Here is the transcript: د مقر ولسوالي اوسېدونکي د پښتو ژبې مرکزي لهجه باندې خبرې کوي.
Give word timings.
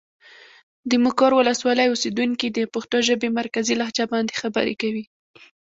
د 0.89 0.91
مقر 1.05 1.31
ولسوالي 1.35 1.85
اوسېدونکي 1.89 2.47
د 2.51 2.59
پښتو 2.73 2.97
ژبې 3.07 3.29
مرکزي 3.39 3.73
لهجه 3.81 4.05
باندې 4.13 4.39
خبرې 4.41 4.75
کوي. 4.81 5.03